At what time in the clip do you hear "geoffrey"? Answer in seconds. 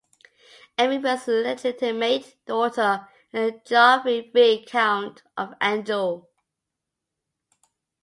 3.63-4.31